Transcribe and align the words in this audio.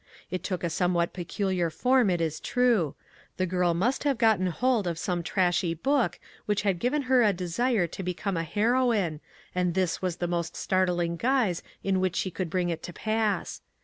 It 0.31 0.41
took 0.41 0.63
a 0.63 0.69
somewhat 0.71 1.13
peculiar 1.13 1.69
form, 1.69 2.09
it 2.09 2.21
is 2.21 2.39
true; 2.39 2.95
the 3.37 3.45
girl 3.45 3.75
must 3.75 4.03
have 4.03 4.17
gotten 4.17 4.47
hold 4.47 4.87
of 4.87 4.97
some 4.97 5.21
trashy 5.21 5.75
book, 5.75 6.19
which 6.47 6.63
had 6.63 6.79
given 6.79 7.03
her 7.03 7.21
a 7.21 7.31
desire 7.31 7.85
to 7.85 8.01
become 8.01 8.35
a 8.35 8.41
heroine, 8.43 9.21
and 9.53 9.75
this 9.75 10.01
was 10.01 10.15
the 10.15 10.25
most 10.27 10.55
startling 10.55 11.17
guise 11.17 11.61
in 11.83 11.99
which 11.99 12.15
she 12.15 12.31
could 12.31 12.49
bring 12.49 12.69
it 12.69 12.81
to 12.81 12.93
pass. 12.93 13.61